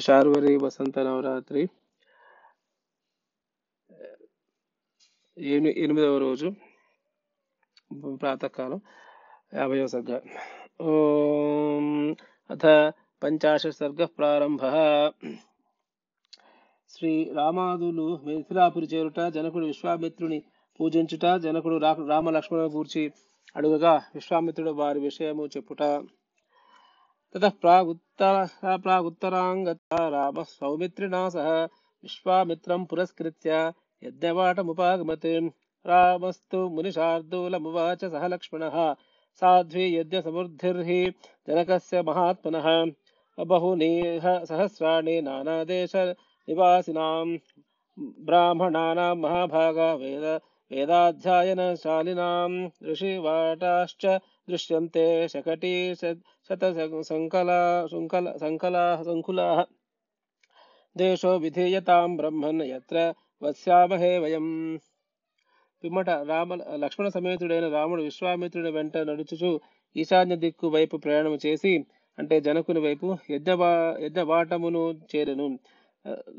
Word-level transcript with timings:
శార్వరి 0.00 0.56
వసంత 0.56 0.98
నవరాత్రి. 0.98 1.68
ఎని- 5.38 5.74
ఎనిమిదవ 5.76 6.18
రోజు 6.18 6.52
ప్రాతకాలం 8.14 8.80
యాభైవ 9.54 9.86
సర్గ 9.86 10.20
ఓం 10.80 12.16
అథ 12.50 12.92
పంచాశ 13.22 13.66
సర్గ 13.66 14.04
ప్రారంభ. 14.04 14.60
శ్రీ 16.88 17.32
రామాదులు 17.34 18.16
మిథిలాపురి 18.24 18.86
చేరుట 18.86 19.20
జనకుడు 19.20 19.66
విశ్వామిత్రుని 19.66 20.42
పూజించుట 20.80 21.40
జనకుడు 21.40 21.76
రా- 21.76 22.08
రామ 22.08 22.30
లక్ష్మణ 22.30 22.58
గూర్చి 22.58 23.12
అడుగగా 23.56 24.04
విశ్వామిత్రుడు 24.14 24.70
వారి 24.70 25.00
విషయము 25.00 25.46
చెప్పుట. 25.46 25.82
ततः 27.34 27.48
प्रागुत्तर 27.48 28.48
प्रागुत्तराङ्गता 28.84 30.08
रामः 30.08 30.42
सौमित्रिणा 30.42 31.28
सह 31.28 31.68
विश्वामित्रं 32.04 32.84
पुरस्कृत्य 32.84 33.72
यज्ञवाटमुपागमत्। 34.04 35.50
रामस्तु 35.86 36.68
मुनिशार्दूलमुवाच 36.68 38.04
सह 38.04 38.26
लक्ष्मणः। 38.26 38.94
साध्वी 39.40 39.96
यज्ञसमृद्धिर्हि 39.96 41.12
जनकस्य 41.48 42.02
महात्मनः। 42.02 42.92
बहूनीह 43.44 44.44
सहस्राणि 44.44 45.22
नानादेशनिवासिनां 45.22 47.36
ब्राह्मणानां 48.26 49.16
महाभागा 49.16 49.94
वेद 49.94 50.40
वेदाध्यायनशालिनां 50.72 52.68
ऋषिवाटाश्च 52.90 54.20
दृश्यन्ते 54.50 55.28
शकटी 55.28 55.94
శత 56.50 56.64
సంకల 57.08 57.50
శృంఖల 57.90 58.28
సంకలా 58.36 58.84
సంకులాः 59.04 59.58
దేశో 60.96 61.32
విధేయతాం 61.36 62.16
బ్రహ్మన్ 62.16 62.62
ఎత్ర 62.76 62.96
వత్స్యామహే 63.42 64.10
వయం 64.18 64.46
పిమ్మట 65.84 66.10
రామ 66.30 66.54
లక్ష్మణ 66.84 67.08
సమేతుడైన 67.08 67.66
రాముడు 67.68 68.02
విశ్వామిత్రుడి 68.02 68.70
వెంట 68.70 68.96
నడుచుచు 69.10 69.50
ఈశాన్య 69.96 70.36
దిక్కు 70.36 70.68
వైపు 70.68 70.96
ప్రయాణం 70.96 71.34
చేసి 71.46 71.72
అంటే 72.18 72.36
జనకుని 72.40 72.80
వైపు 72.80 73.06
యజ్ఞబా 73.30 73.70
యజ్ఞబాటమును 74.04 74.82
చేరెను. 75.12 75.46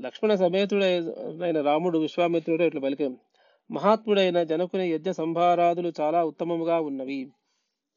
లక్ష్మణ 0.06 0.36
సమేతుడైన 0.36 1.58
రాముడు 1.70 1.98
విశ్వామిత్రుడు 1.98 2.64
ఇట్లా 2.64 2.82
పలికాం 2.82 3.14
మహాత్ముడైన 3.70 4.40
జనకుని 4.44 4.86
యజ్ఞ 4.92 5.12
సంభారాదులు 5.12 5.92
చాలా 6.02 6.22
ఉత్తమముగా 6.26 6.80
ఉన్నవి. 6.90 7.22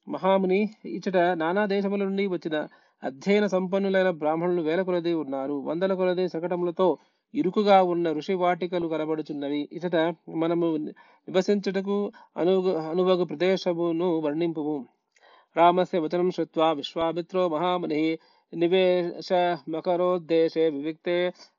మహాముని 0.08 0.58
ఇచ్చట 0.84 1.16
నానా 1.16 1.66
దేశముల 1.66 2.04
నుండి 2.04 2.26
వచ్చిన 2.26 2.56
అధ్యయన 3.02 3.46
సంపన్నులైన 3.46 4.10
బ్రాహ్మణులు 4.10 4.62
వేల 4.62 4.82
కొలది 4.82 5.14
ఉన్నారు. 5.14 5.52
వందల 5.52 5.94
కొలది 5.94 6.28
శకటములతో 6.28 6.98
ఇరుకుగా 7.34 7.82
ఉన్న 7.82 8.12
ఋషి 8.12 8.34
వాటికలు 8.34 8.88
కనబడుచున్నవి. 8.88 9.68
ఇచట 9.72 9.96
మనము 10.28 10.76
నివసించుటకు 10.76 12.12
అనుగు 12.36 12.70
అనువగు 12.76 13.24
ప్రదేశమును 13.24 14.18
వర్ణింపుము. 14.18 14.76
రామస్య 15.56 15.98
వచనం 15.98 16.30
శ్రుత్వా 16.30 16.72
విశ్వామిత్రో 16.72 17.48
మహాముని 17.48 18.18
నివేశ 18.52 19.28
మకరోద్దేశే 19.68 20.70
వివిక్తే 20.70 21.18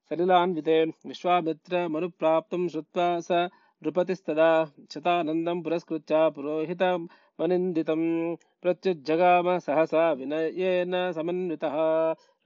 సలిలాన్వితే 0.10 0.84
విశ్వామిత్ర 1.06 1.88
మనుప్రాప్తం 1.88 2.70
శ్రుత్వా 2.70 3.20
స 3.20 3.32
నృపతిస్తదా 3.82 4.68
శతానందం 4.92 5.62
పురస్కృత్య 5.62 6.32
పురోహిత 6.38 7.08
మనిందితం 7.40 8.38
ప్రత్యుజ్జగామ 8.64 9.58
సహసా 9.58 10.12
వినయేన 10.12 11.12
సమన్వితః. 11.12 11.76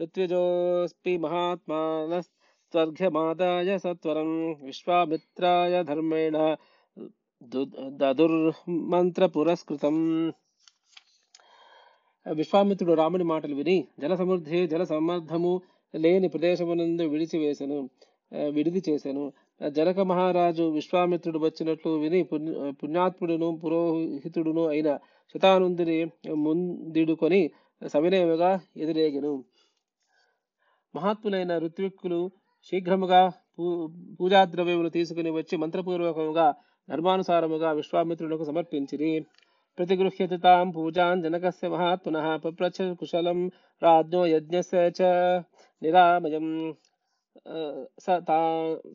ఋత్విజోऽస్పి 0.02 1.18
మహాత్మానస్త్వర్ఘ్యమాదాయ 1.18 3.78
సత్వరం. 3.78 4.58
విశ్వామిత్రాయ 4.64 5.84
ధర్మేణ 5.84 6.56
దదుర్మంత్ర 8.02 9.30
పురస్కృతం 9.36 10.34
విశ్వామిత్రుడు 12.26 12.94
రాముని 12.94 13.24
మాటలు 13.24 13.56
విని 13.56 13.88
జల 14.00 14.16
సమృద్ధి 14.16 14.68
జల 14.68 14.84
సమర్థము 14.84 15.62
లేని 15.94 16.28
ప్రదేశమునందు 16.28 17.04
విడిచివేసెను 17.04 17.90
విడిది 18.52 18.84
చేసెను. 18.90 19.34
జనక 19.62 20.00
మహారాజు 20.00 20.64
విశ్వామిత్రుడు 20.64 21.40
వచ్చినట్లు 21.40 21.92
విని 21.92 22.24
పుణ్య 22.24 22.72
పుణ్యాత్ముడును 22.84 23.60
పురోహితుడును 23.64 24.64
అయిన 24.68 24.90
శతానందుని 25.36 25.98
ముందిడుకొని 26.34 27.42
సవినయముగా 27.88 28.52
ఎదురేగెను. 28.78 29.44
మహాత్ములైన 30.96 31.58
ఋత్విక్కులు 31.58 32.32
శీఘ్రముగా 32.64 33.22
పూ 33.58 33.66
పూజాద్రవ్యములు 34.20 34.90
తీసుకుని 34.90 35.30
వచ్చి 35.30 35.58
మంత్రపూర్వకముగా 35.58 36.48
ధర్మానుసారముగా 36.90 37.72
విశ్వామిత్రులకు 37.72 38.44
సమర్పించిరి. 38.44 39.12
ప్రతిగృహ్యతి 39.78 40.38
తాం 40.38 40.70
పూజాన్ 40.70 41.24
జనకస్య 41.24 41.68
మహాత్మున 41.70 42.36
పప్రచ 42.36 42.94
కుశలం 42.94 43.40
రాజ్ఞో 43.82 44.26
యజ్ఞస్య 44.26 44.92
చ 44.98 45.02
నిరామయం. 45.82 46.48
स 47.38 48.06
స 48.06 48.08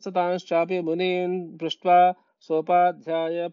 स 0.03 0.07
तांश्चापि 0.15 0.79
मुनीन् 0.81 1.35
पृष्ट्वा 1.57 1.97
सोपाध्याय 2.49 3.47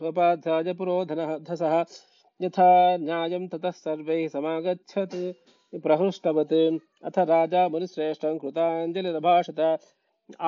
सोपाध्यायपुरोधनधसः 0.00 1.74
यथा 2.40 2.70
न्यायं 2.96 3.44
ततः 3.48 3.70
सर्वैः 3.70 4.22
समागच्छत् 4.28 5.16
प्रहृष्टवत्। 5.72 6.56
अथ 7.04 7.18
राजा 7.32 7.62
मुनिश्रेष्ठं 7.68 8.38
कृताञ्जलिरभाषत 8.38 9.60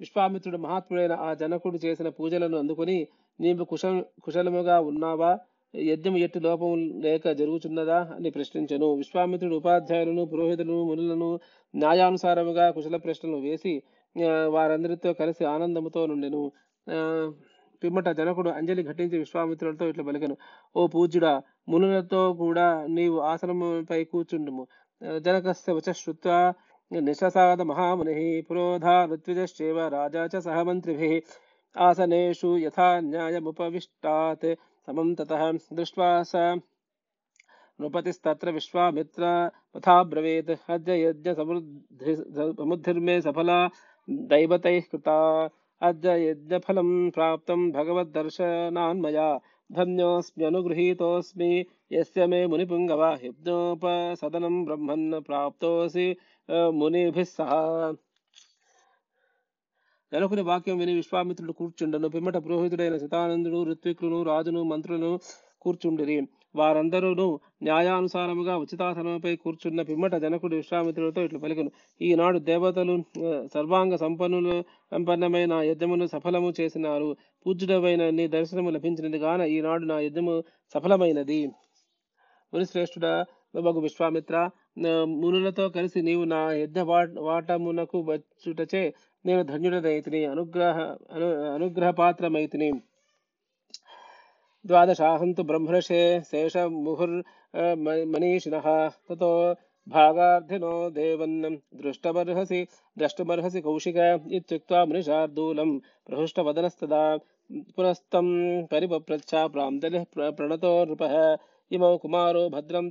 విశ్వామిత్రుడు 0.00 0.58
మహాత్ముడైన 0.58 1.14
ఆ 1.26 1.28
జనకుడు 1.40 1.78
చేసిన 1.84 2.08
పూజలను 2.08 2.56
అందుకుని 2.58 2.96
నీవు 3.40 3.64
కుశ 3.64 3.84
కుశలముగా 4.24 4.76
ఉన్నావా? 4.90 5.32
యజ్ఞం 5.76 6.16
ఎట్టి 6.18 6.40
లోపం 6.40 7.00
లేక 7.00 7.30
జరుగుచున్నదా 7.30 7.98
అని 8.16 8.30
ప్రశ్నించెను. 8.30 8.94
విశ్వామిత్రుడు 8.94 9.56
ఉపాధ్యాయులను 9.56 10.24
పురోహితులను 10.26 10.82
మునులను 10.84 11.40
న్యాయానుసారముగా 11.74 12.70
కుశల 12.70 12.96
ప్రశ్నలు 12.96 13.36
వేసి 13.36 13.82
వారందరితో 14.48 15.12
కలిసి 15.12 15.44
ఆనందముతో 15.44 16.06
నుండెను. 16.06 16.52
పిమ్మట 17.82 18.08
జనకుడు 18.08 18.50
అంజలి 18.50 18.82
ఘటించి 18.82 19.18
విశ్వామిత్రులతో 19.18 19.88
ఇట్లా 19.88 20.04
పలికను. 20.04 20.36
ఓ 20.76 20.86
పూజ్యుడా 20.86 21.42
మునులతో 21.68 22.32
కూడా 22.32 22.86
నీవు 22.86 23.18
ఆసనముపై 23.20 24.04
కూర్చుండుము. 24.04 24.66
జనకస్య 25.20 25.72
వచ 25.72 25.92
శ్రుత్వా 25.92 26.52
నిశసాద 26.92 27.60
మహాముని 27.60 28.42
పురోధా 28.50 29.04
ఋత్విజశ్చేవ 29.04 29.88
రాజా 29.88 30.28
చ 30.32 30.38
సహ 30.38 30.58
ఆసనేషు 31.76 32.58
యథా 32.58 33.00
న్యాయముపవిష్టాత్. 33.00 34.54
समं 34.86 35.14
ततः 35.14 35.50
दृष्ट्वा 35.72 36.22
स 36.22 36.60
नृपतिस्तत्र 37.80 38.50
विश्वामित्र 38.52 39.24
तथा 39.76 40.02
ब्रवीत्। 40.10 40.50
अद्य 40.70 41.00
यज्ञसमुद्धिर्मे 41.02 43.20
सफला 43.20 43.66
दैवतैः 44.32 44.80
कृता। 44.92 45.16
अद्य 45.88 46.10
यज्ञफलं 46.28 47.10
प्राप्तं 47.10 47.70
भगवद्दर्शनान्मया। 47.72 49.28
धन्योऽस्म्यनुगृहीतोऽस्मि। 49.72 51.64
यस्य 51.92 52.26
मे 52.26 52.46
मुनिपुङ्गवा। 52.46 53.14
हिप्नोपसदनं 53.22 54.64
ब्रह्मन् 54.64 55.22
प्राप्तोऽसि 55.26 56.16
मुनिभिः 56.50 57.24
सह। 57.24 57.50
నెలకొని 60.14 60.42
వాక్యం 60.42 60.76
విని 60.78 60.92
విశ్వామిత్రుడు 60.94 61.52
కూర్చుండను. 61.52 62.08
పిమ్మట 62.08 62.36
పురోహితుడైన 62.36 62.96
శతానందుడు 62.96 63.60
ఋత్వికులను 63.70 64.22
రాజును 64.22 64.62
మంత్రులను 64.62 65.10
కూర్చుండిరి. 65.62 66.16
వారందరూ 66.56 67.40
న్యాయానుసారముగా 67.62 68.54
ఉచితాసనముపై 68.56 69.32
కూర్చున్న 69.36 69.82
పిమ్మట 69.82 70.14
జనకుడు 70.14 70.54
విశ్వామిత్రులతో 70.56 71.20
ఇట్లు 71.26 71.38
పలికను. 71.38 71.70
ఈనాడు 72.02 72.38
దేవతలు 72.50 72.94
సర్వాంగ 73.54 73.94
సంపన్నులు 73.96 74.54
సంపన్నమైన 74.92 75.52
యజ్ఞమును 75.70 76.06
సఫలము 76.06 76.50
చేసినారు. 76.60 77.08
పూజ్యుడమైన 77.46 78.10
నీ 78.10 78.26
దర్శనము 78.28 78.70
లభించినది 78.70 79.18
గాన 79.18 79.42
ఈనాడు 79.56 79.86
నా 79.92 80.00
యజ్ఞము 80.00 80.36
సఫలమైనది. 80.74 81.40
మునిశ్రేష్ఠుడా 82.52 83.14
ಬಗು 83.62 83.80
ವಿಶ್ವಾಮಿತ್ರ 83.80 84.36
మునులతో 85.14 85.64
కలిసి 85.68 85.98
నీవు 86.02 86.24
నా 86.24 86.40
యుద్ధ 86.54 86.80
వాటమునకు 87.26 87.98
వచ్చుటచే 88.08 88.82
నేను 89.24 89.42
ధన్యుడనైతిని 89.42 90.22
అనుగ్రహ 90.24 90.78
అను 91.14 91.28
అనుగ్రహపాత్రమైతిని 91.54 92.70
ద్వాదశాహంతు 94.64 95.42
బ్రహ్మర్షే 95.42 96.02
శేష 96.30 96.56
ముహుర్ 96.84 97.16
మనీషిణ 98.12 98.56
తతో 99.08 99.30
భాగార్థినో 99.86 100.74
దేవన్ 100.90 101.34
దృష్టమర్హసి 101.80 102.60
ద్రష్టమర్హసి 102.96 103.60
కౌశిక 103.60 103.98
ఇత్యుక్త్వా 104.30 104.80
మనిషార్దూలం 104.84 105.70
ప్రహృష్టవదనస్తదా 106.08 107.02
పునస్తం 107.76 108.28
పరిపప్రచ్చా 108.72 109.42
ప్రాంతలి 109.46 110.00
ప్రణతో 110.38 110.72
నృప 110.84 111.04
इमौ 111.72 111.96
कुमारो 111.96 112.48
भद्रं 112.48 112.90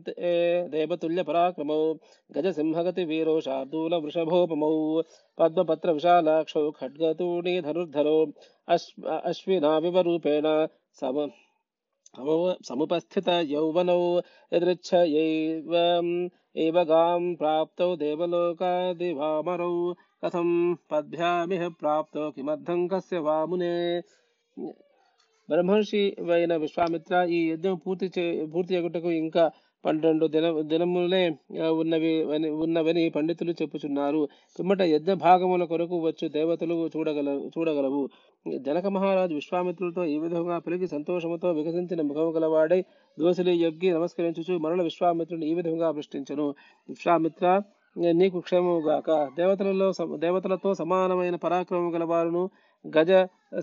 देवतुल्यपराक्रमौ 0.70 1.94
गजसिंहगतिवीरो 2.32 3.40
शार्दूलवृषभोपमौ, 3.42 5.02
पद्मपत्रविशालाक्षौ 5.38 6.72
खड्गतूणीधनुर्धरौ 6.72 8.26
अश्व, 8.68 9.04
अश्विनाविवरूपेण 9.08 10.68
सम, 10.94 11.30
समव- 12.18 12.66
समुपस्थित 12.66 13.28
यौवनौ 13.28 14.22
यदृच्छयैव 14.54 15.76
एव 16.56 16.84
गां 16.84 17.36
प्राप्तौ 17.36 17.96
देवलोकादिवामरौ 17.96 19.94
कथं 20.26 20.76
पद्भ्यामिह 20.76 21.70
प्राप्तो 21.70 22.32
किमर्थं 22.32 22.88
कस्य 22.88 23.20
वा 23.20 23.46
मुने 23.46 24.02
బ్రహ్మర్షి 25.50 26.02
అయిన 26.34 26.56
విశ్వామిత్ర 26.56 27.14
ఈ 27.30 27.50
యజ్ఞం 27.50 27.76
పూర్తి 27.78 28.12
చే 28.16 28.24
పూర్తి 28.46 28.74
చేయటకు 28.74 29.12
ఇంకా 29.16 29.44
పన్నెండు 29.84 30.26
దిన 30.28 30.48
దినములే 30.62 31.22
ఉన్నవి 31.80 32.12
అని- 32.34 32.52
ఉన్నవని 32.56 33.10
పండితులు 33.10 33.52
చెప్పుచున్నారు. 33.52 34.22
పిమ్మట 34.56 34.82
యజ్ఞ 34.86 35.14
భాగముల 35.24 35.64
కొరకు 35.64 35.96
వచ్చు 36.06 36.28
దేవతలు 36.28 36.90
చూడగల 36.96 37.30
చూడగలవు. 37.58 38.04
జనక 38.60 38.88
మహారాజు 38.88 39.34
విశ్వామిత్రులతో 39.34 40.04
ఈ 40.06 40.18
విధంగా 40.18 40.60
పెరిగి 40.60 40.88
సంతోషముతో 40.88 41.52
వికసించిన 41.52 42.02
ముఖము 42.02 42.32
గలవాడై 42.32 42.82
దోసిలి 43.18 43.56
యొగ్గి 43.64 43.92
నమస్కరించుచు 43.92 44.58
మరల 44.58 44.82
విశ్వామిత్రుని 44.82 45.48
ఈ 45.50 45.54
విధంగా 45.54 45.92
ప్రశ్నించను 45.92 46.48
విశ్వామిత్ర 46.90 47.46
నీకు 48.14 48.40
క్షేమముగాక 48.40 49.10
దేవతలలో 49.38 49.88
దేవతలతో 50.18 50.74
సమానమైన 50.74 51.36
పరాక్రమం 51.38 51.96
గలవారును 51.96 52.44
గజ 52.86 53.12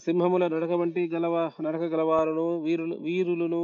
సింహముల 0.04 0.44
నడక 0.46 0.72
వంటి 0.72 1.02
గలవ 1.12 1.34
నడక 1.60 1.84
గలవారును 1.92 2.44
వీరులు 2.64 2.96
వీరులను 3.06 3.58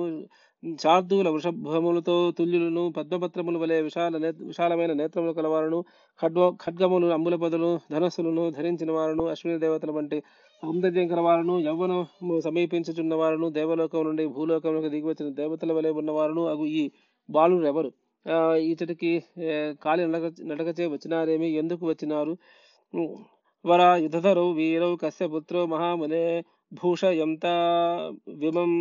శార్దూల 0.78 1.28
వృషభములతో 1.28 2.16
తుల్యులను 2.38 2.82
పద్మపత్రముల 2.90 3.56
వలె 3.56 3.76
విశాల 3.80 4.18
విశాలమైన 4.42 4.92
నేత్రములు 4.92 5.32
కలవారును 5.32 5.78
ఖడ్వ 6.20 6.48
ఖడ్గములు 6.64 7.08
అంబుల 7.16 7.36
పదులు 7.36 7.70
ధనస్సులను 7.90 8.44
ధరించిన 8.50 8.90
వారును 8.90 9.26
అశ్విని 9.34 9.58
దేవతల 9.58 9.92
వంటి 9.92 10.18
సౌందర్యం 10.62 11.08
కలవారును 11.08 11.56
యవ్వనము 11.68 12.04
సమీపించుచున్న 12.46 13.14
వారును 13.14 13.48
దేవలోకం 13.58 14.04
నుండి 14.08 14.26
భూలోకంలోకి 14.36 14.90
దిగివచ్చిన 14.90 15.30
దేవతల 15.40 15.72
వలె 15.78 15.92
ఉన్నవారును 15.96 16.44
అగు 16.54 16.66
ఈ 16.74 16.84
బాలురు 17.28 17.66
ఎవరు 17.66 17.92
ఇతడికి 18.66 19.10
కాలి 19.82 20.04
నడక 20.06 20.26
నడకచే 20.50 20.84
వచ్చినారేమి? 20.94 21.48
ఎందుకు 21.60 21.84
వచ్చినారు? 21.90 22.32
వరా 23.66 23.88
యుధధరౌ 23.96 24.46
వీరౌ 24.52 24.90
కస్య 24.96 25.26
పుత్రో 25.26 25.60
మహామునే 25.66 26.24
భూషయంత 26.72 27.46
విమం 28.42 28.72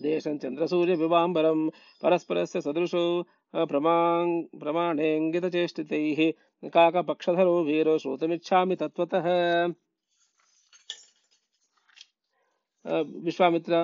దేశం 0.00 0.34
చంద్రసూర్య 0.44 0.94
వివాంబరం 0.94 1.58
పరస్పరస్య 2.02 2.60
సదృశో 2.60 3.04
ప్రమా 3.64 3.96
ప్రమాణేంగితచేష్టితై 4.62 6.02
కాకపక్షధరో 6.72 7.54
వీరో 7.62 7.94
శ్రోతమిచ్చామి 7.98 8.76
తత్వత 8.76 9.14
విశ్వామిత్ర 13.26 13.74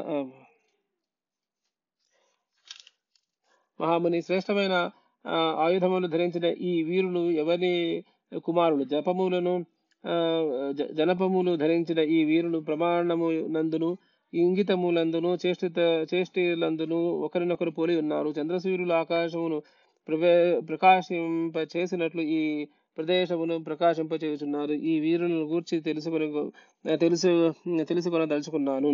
మహాముని 3.80 4.20
శ్రేష్టమైన 4.22 4.76
ఆయుధములు 5.64 6.06
ధరించిన 6.06 6.46
ఈ 6.70 6.72
వీరులు 6.82 7.22
ఎవరి 7.42 7.74
కుమారులు? 8.46 8.84
జపములను 8.84 9.54
జనపములు 10.98 11.56
ధరించిన 11.56 12.00
ఈ 12.16 12.24
వీరులు 12.24 12.58
ప్రమాణము 12.58 13.28
నందును 13.56 13.90
ఇంగితములందును 14.32 15.30
చేష్టిత 15.46 15.78
చేష్టిలందును 16.12 16.98
ఒకరినొకరు 17.26 17.70
పోలి 17.70 17.94
ఉన్నారు. 17.96 18.28
చంద్రసూర్యులు 18.38 18.94
ఆకాశమును 18.94 19.58
ప్రవే 20.08 20.34
ప్రకాశింప 20.60 21.56
చేసినట్లు 21.76 22.22
ఈ 22.38 22.40
ప్రదేశమును 22.98 23.56
ప్రకాశింపచేయుచున్నారు 23.58 24.74
ఈ 24.90 24.94
వీరులను 25.00 25.44
గూర్చి 25.44 25.76
తెలుసుకొని 25.80 26.26
తెలుసు 26.96 27.30
తెలుసుకొనదలుచుకున్నాను. 27.88 28.90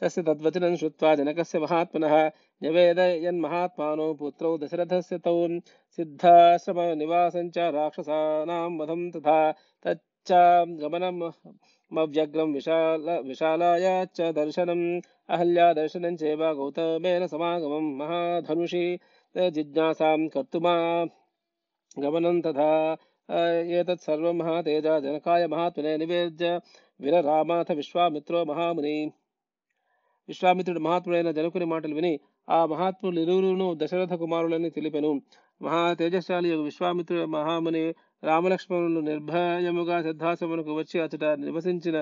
తస్య 0.00 0.22
తద్వచనం 0.22 0.72
శ్రుత్వా 0.76 1.10
జనకస్య 1.14 1.58
మహాత్మనః 1.58 2.14
మహాత్మానో 3.44 4.06
పుత్రౌ 4.12 4.52
దశరథస్య 4.62 5.18
తౌ 5.18 5.36
సిద్ధాశ్రమ 5.98 6.80
నివాసం 7.02 7.46
చ 7.56 7.68
రాక్షసానాం 7.76 8.72
వధం 8.78 9.02
తథా 9.14 9.38
తచ్చ 9.84 10.15
గమనం 10.32 11.32
మవ్యగ్రం 11.92 12.52
విశాల 12.52 13.20
విశాలాయ 13.20 14.06
చ 14.16 14.30
దర్శనం 14.30 14.80
అహల్యా 15.30 15.72
దర్శనం 15.72 16.14
చేవ 16.14 16.52
గౌతమేన 16.52 17.26
సమాగమం 17.26 17.98
మహాధనుషి 17.98 18.84
జిజ్ఞాసాం 19.50 20.28
కర్తుమా 20.28 20.74
గమనం 21.96 22.40
తథా 22.40 22.96
ఏతత్ 23.66 24.02
సర్వం 24.02 24.38
మహాతేజ 24.38 24.86
జనకాయ 24.86 25.46
మహాత్మనే 25.46 25.96
నివేద్య 25.96 26.60
విరరామాథ 27.00 27.72
విశ్వామిత్రో 27.72 28.44
మహాముని. 28.44 28.96
విశ్వామిత్రుడు 30.28 30.80
మహాత్ముడైన 30.80 31.30
జనకుని 31.30 31.64
మాటలు 31.64 31.94
విని 31.94 32.20
ఆ 32.48 32.66
మహాత్ములు 32.66 33.20
ఇరువురును 33.20 33.74
దశరథ 33.76 34.14
కుమారులని 34.14 34.70
తెలిపెను. 34.70 35.22
మహా 35.62 35.94
తేజశాలి 35.94 36.56
విశ్వామిత్రుడు 36.56 37.24
మహాముని 37.26 37.94
రామలక్ష్మణులు 38.22 39.00
నిర్భయముగా 39.00 40.02
సిద్ధాశ్రమునకు 40.02 40.72
వచ్చి 40.74 41.00
అతట 41.00 41.24
నివసించిన 41.24 41.96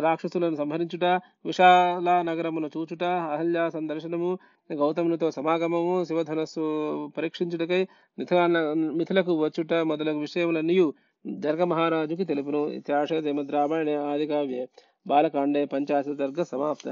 రాక్షసులను 0.00 0.56
సంహరించుట 0.56 1.04
విశాల 1.44 2.08
నగరమును 2.22 2.68
చూచుట 2.76 3.04
అహల్య 3.04 3.70
సందర్శనము 3.70 4.30
గౌతమునితో 4.72 5.30
సమాగమము 5.30 6.04
శివధనస్సు 6.04 6.64
పరీక్షించుటకై 7.16 7.82
మిథిలా 8.18 8.46
మిథిలకు 8.98 9.34
వచ్చుట 9.44 9.74
మొదలగు 9.74 10.18
విషయములన్నీ 10.18 10.76
జర్గ 11.26 11.64
మహారాజుకి 11.64 12.24
తెలుపును. 12.24 12.60
ఇత్యాశ 12.68 13.08
శ్రీమద్ 13.08 13.52
రామాయణే 13.52 13.94
ఆదికావ్యే 13.94 14.68
బాలకాండే 15.06 15.64
పంచాశత్ 15.64 16.18
సర్గ 16.18 16.42
సమాప్త. 16.42 16.88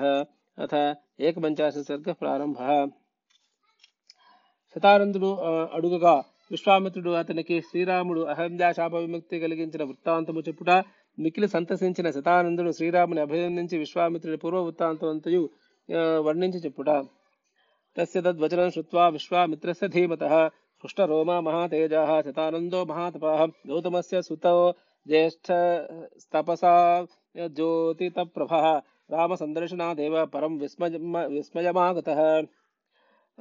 అథ 0.59 0.75
ఏకపంచాశత్ 1.21 1.89
సర్గ 1.89 2.13
ప్రారంభ. 2.13 2.59
శతానందుడు 4.77 5.31
అడుగగా 5.75 6.15
విశ్వామిత్రుడు 6.51 7.11
అతనికి 7.11 7.57
శ్రీరాముడు 7.61 8.21
అహల్యా 8.33 8.69
శాప 8.73 8.95
విముక్తి 8.95 9.37
కలిగించిన 9.41 9.83
వృత్తాంతము 9.83 10.41
చెప్పుట 10.49 10.71
మిక్కిలి 11.19 11.49
సంతసించిన 11.49 12.09
శతానందుడు 12.11 12.71
శ్రీరాముని 12.71 13.21
అభినందించి 13.21 13.77
విశ్వామిత్రుడి 13.79 14.37
పూర్వ 14.37 14.61
వృత్తాంతమంతయు 14.61 15.43
వర్ణించి 16.27 16.59
చెప్పుట. 16.59 16.91
తస్య 17.97 18.21
తద్వచనం 18.21 18.71
శ్రుత్వా 18.71 19.05
విశ్వామిత్రస్య 19.09 19.89
ధీమతः 19.89 20.35
హృష్టరోమా 20.85 21.37
మహాతేజ 21.41 21.95
శతానందో 22.27 22.81
మహాతపः 22.85 23.41
గౌతమస్య 23.71 24.17
సుతో 24.23 24.75
జ్యేష్ఠ 25.07 25.49
తపసా 26.35 26.75
జ్యేష్ఠస్తపసా 27.37 27.47
జ్యోతితప్రభः 27.57 28.67
రామసందర్శనాదేవ 29.11 30.25
పరం 30.35 30.53
విస్మయ 30.59 30.97
విస్మయమాగత. 31.35 32.09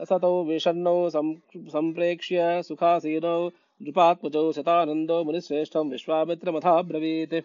సతౌ 0.04 0.44
విషణ్ణౌ 0.44 1.10
సం- 1.10 1.70
సంప్రేక్ష్య 1.74 2.62
సుఖాసీనౌ 2.62 3.50
నృపాత్మజౌ 3.82 4.52
శతానందో 4.52 5.24
మునిశ్రేష్టం 5.24 5.90
విశ్వామిత్రమథాబ్రవీత్ 5.90 7.42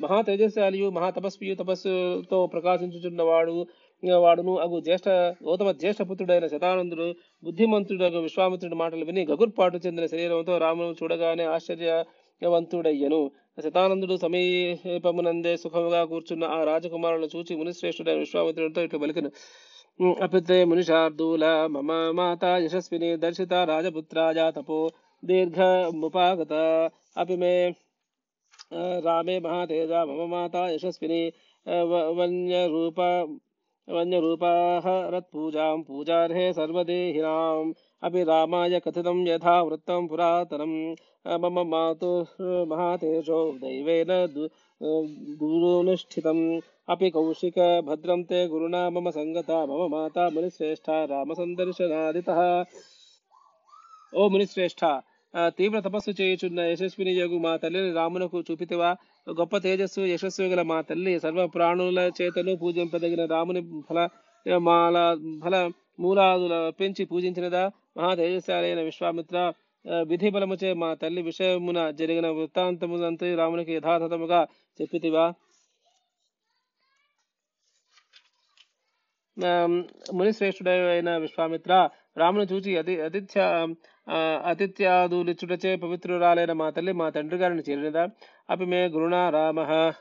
మహా 0.00 0.20
తేజస్శాలియు 0.20 0.90
మహా 0.90 1.10
తపస్వియు 1.10 1.54
తపస్సుతో 1.54 2.46
ప్రకాశించుచున్నవాడు 2.46 3.66
వాడును 4.20 4.58
అగు 4.58 4.80
జ్యేష్ఠ 4.80 5.08
గౌతమ 5.44 5.70
జ్యేష్ఠ 5.72 6.02
పుత్రుడైన 6.02 6.46
శతానందుడు 6.46 7.14
బుద్ధిమంతుడగు 7.44 8.18
విశ్వామిత్రుడి 8.18 8.74
మాటలు 8.74 9.04
విని 9.04 9.26
గగుర్పాటు 9.26 9.76
చెందిన 9.86 10.06
శరీరంతో 10.06 10.58
రామును 10.58 10.94
చూడగానే 11.02 11.44
ఆశ్చర్యవంతుడయ్యను. 11.44 13.30
శతానందుడు 13.62 14.16
సమీపమునందే 14.16 15.56
సుఖముగా 15.56 16.04
కూర్చున్న 16.04 16.44
ఆ 16.44 16.64
రాజకుమారులను 16.64 17.28
చూచి 17.36 17.56
మునిశ్రేష్ఠుడైన 17.56 18.18
విశ్వామిత్రుడితో 18.18 18.82
ఇట్లు 18.82 18.98
పలికిన. 18.98 19.28
अपित्रे 20.00 20.64
मुनिशार्दूल, 20.64 21.44
मम 21.70 21.90
माता 22.16 22.56
यशस्विनी 22.58 23.16
दर्शिता 23.16 23.62
राजपुत्राया 23.64 24.50
तपो 24.50 24.80
दीर्घमुपागत 25.22 26.52
अपि 27.16 27.36
मे 27.36 27.52
रामे 29.06 29.38
महातेजा, 29.40 30.04
मम 30.04 30.20
माता 30.30 30.68
यशस्विनी 30.70 31.22
वन्यरूपा, 32.18 33.08
वन्यरूपाः 33.88 34.84
रत्पूजां, 35.16 35.82
पूजार्हे 35.82 36.52
రత్పూజాం 38.02 38.52
పూజార్హే 38.52 38.72
సర్వదేహినాం 38.72 38.76
అపి 38.76 38.78
రామాయ 38.78 38.78
కథితం 38.84 39.18
యథా 39.28 39.54
వృత్తం 39.66 40.02
పురాతనం 40.10 40.72
ఆ, 41.24 41.36
మమ 41.36 41.62
మాతు 41.70 42.10
మహాతేజో 42.70 43.38
దైవేన 43.62 44.12
దు- 44.34 44.50
ఆ, 44.80 44.88
గురునుష్ఠితం 45.40 46.38
అపి 46.88 47.08
కౌశిక 47.14 47.56
భద్రం 47.88 48.20
తే 48.28 48.40
గురుణా 48.52 48.82
మమ 48.90 49.10
సంగత 49.10 49.50
మమ 49.70 49.82
మాత 49.94 50.16
మునిశ్రేష్ఠ 50.34 50.86
రామసందర్శనాదితః 51.12 52.40
ఓ 54.12 54.24
మునిశ్రేష్ఠ 54.28 54.82
తీవ్ర 55.58 55.78
తపస్సు 55.80 56.12
చేయుచున్న 56.20 56.60
యశస్విని 56.68 57.12
యోగు 57.14 57.38
మా 57.38 57.52
తల్లిని 57.62 57.90
రామునకు 57.92 58.38
చూపితివా। 58.46 58.90
గొప్ప 59.30 59.54
తేజస్సు 59.64 60.02
యశస్సు 60.10 60.44
గల 60.52 60.62
మా 60.70 60.78
తల్లి 60.88 61.12
సర్వ 61.24 61.42
ప్రాణుల 61.54 62.00
చేతను 62.18 62.52
పూజింపదగిన 62.62 63.22
రాముని 63.34 63.60
ఫల 63.88 63.98
మాల 64.66 64.96
ఫల 65.42 65.56
మూలాదుల 65.98 66.54
పెంచి 66.78 67.04
పూజించినదా। 67.10 67.64
మహా 67.96 68.10
తేజస్శాలి 68.18 68.66
అయిన 68.70 68.82
విశ్వామిత్ర 68.88 69.36
ఆ, 69.84 69.96
విధి 70.10 70.28
బలముచే 70.34 70.70
మా 70.80 70.88
తల్లి 71.00 71.22
విషయమున 71.26 71.80
జరిగిన 71.98 72.28
వృత్తాంతమునంతా 72.36 73.26
రామునికి 73.40 73.72
యథాతథముగా 73.76 74.40
చెప్పితివా 74.80 75.26
మునిశ్రేష్ఠుడైన 80.16 81.10
విశ్వామిత్ర 81.24 81.72
రామును 82.16 82.44
చూచి 82.50 82.70
అతి 82.80 82.94
అతిథ్య 83.06 83.40
ఆ, 84.06 84.18
అతిథ్యాదులిచ్చుటచే 84.50 85.70
పవిత్రురాలైన 85.82 86.52
మా 86.60 86.68
తల్లి 86.76 86.92
మా 87.00 87.06
తండ్రి 87.14 87.38
గారిని 87.40 87.62
చేరినదా? 87.68 88.04
అపి 88.48 88.66
మే 88.70 88.80
గురుణా 88.94 89.22
రామ 89.34 89.58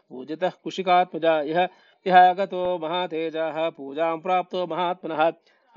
పూజిత 0.09 0.43
కుషికాత్మజ 0.63 1.25
ఇహ 1.51 1.59
ఇహ 2.05 2.17
గతో 2.39 2.61
మహాతేజ 2.83 3.37
పూజాం 3.77 4.17
ప్రాప్తో 4.25 4.59
మహాత్మనః 4.73 5.21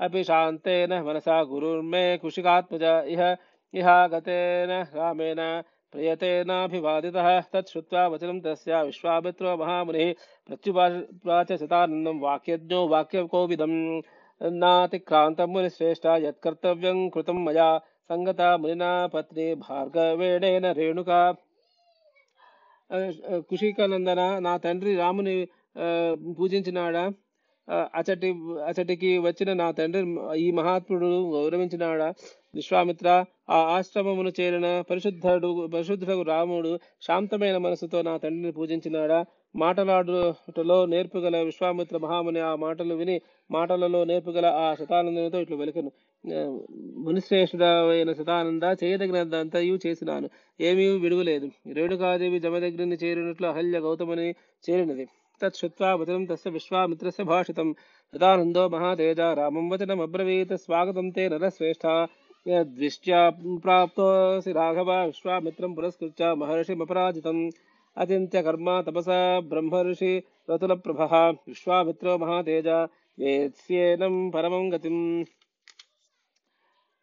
అపి 0.00 0.22
శాంతేన 0.28 0.94
మనసా 1.04 1.36
గురుర్మే 1.50 2.04
కుషికాత్మజ 2.22 2.84
ఇహ 3.12 3.22
ఇహ 3.74 3.88
గతేన 4.12 4.72
రామేణ 4.94 5.40
ప్రియతేనాభివాదితः 5.92 7.26
తచ్చుత్వా 7.52 8.02
వచనం 8.12 8.38
తస్య 8.44 8.80
విశ్వామిత్రో 8.88 9.50
మహామునిः 9.60 10.08
ప్రత్యువాచ 10.48 11.50
శతానందం 11.60 12.16
వాక్యజ్ఞో 12.24 12.80
వాక్యకోవిదం 12.92 13.74
నాతిక్రాంతం 14.58 15.50
మునిశ్రేష్ట 15.52 16.06
యత్కర్తవ్యం 16.24 16.98
కృతం 17.14 17.38
మయా 17.44 17.68
సంగత 18.10 18.42
మునినా 18.62 18.90
పత్ని 19.12 19.46
భార్గవేణేన 19.62 20.66
రేణుకా 20.78 21.20
కుషికానందన 23.48 24.22
నా 24.42 24.54
తండ్రి 24.64 24.92
రాముని 24.98 25.36
ఆ, 25.76 25.86
పూజించినాడా 26.36 27.04
ఆ, 27.04 27.12
అచటి 27.71 28.29
అచటికి 28.65 29.17
వచ్చిన 29.17 29.53
నా 29.53 29.71
తండ్రి 29.71 30.17
ఈ 30.39 30.51
మహాత్ముడు 30.51 31.35
గౌరవించినాడా? 31.35 32.13
విశ్వామిత్ర 32.55 33.25
ఆ 33.49 33.55
ఆశ్రమమును 33.55 34.31
చేరిన 34.39 34.83
పరిశుద్ధుడు 34.89 35.67
పరిశుద్ధుడు 35.67 36.21
రాముడు 36.21 36.79
శాంతమైన 37.01 37.57
మనసుతో 37.57 38.01
నా 38.01 38.17
తండ్రిని 38.17 38.51
పూజించినాడా? 38.51 39.25
మాటలాడుటలో 39.55 40.85
నేర్పుగల 40.85 41.37
విశ్వామిత్ర 41.37 41.97
మహాముని 41.97 42.39
ఆ 42.39 42.55
మాటలు 42.55 42.95
విని 42.95 43.21
మాటలలో 43.51 44.03
నేర్పుగల 44.03 44.45
ఆ 44.45 44.75
శతానందంతో 44.75 45.41
ఇట్లు 45.41 45.55
వెలికను. 45.55 45.91
ఆ, 46.35 46.59
మునిశ్రేష్ఠుడైన 46.97 48.13
శతానంద 48.13 48.75
చేయదగినదంతయు 48.83 49.79
చేసినాను. 49.87 50.29
ఏమీ 50.61 50.87
విడువలేదు. 50.87 51.49
రేణుకాదేవి 51.73 52.39
జమదగ్ని 52.39 52.95
చేరినట్లు 52.95 53.47
అహల్య 53.47 53.79
గౌతముని 53.79 54.29
చేరినది. 54.69 55.07
తచ్చుత్వా 55.41 55.89
వచనం 55.99 56.23
తస్య 56.29 56.49
విశ్వామిత్రస్య 56.55 57.23
భాషితం 57.29 57.67
శతానందో 58.13 58.63
మహాతేజ 58.73 59.19
రామం 59.39 59.65
వచనమబ్రవీత్ 59.71 60.53
స్వాగతం 60.63 61.07
తే 61.15 61.23
నరశ్రేష్ఠ 61.33 61.85
యద్విష్ట్యా 62.45 63.21
ప్రాప్తోసి 63.63 64.51
రాఘవ 64.57 64.91
విశ్వామిత్రం 65.09 65.71
పురస్కృత్య 65.77 66.23
మహర్షిమపరాజితం 66.41 67.37
అచింత్య 67.97 68.39
కర్మ 68.45 68.69
తపస 68.85 69.09
బ్రహ్మర్షి 69.49 70.13
రతుల 70.49 70.73
ప్రభ 70.81 71.01
విశ్వామిత్రో 71.49 72.13
మహాతేజ 72.21 72.67
వేత్స్యేనం 73.17 74.15
పరమం 74.35 74.65
గతిం 74.73 74.97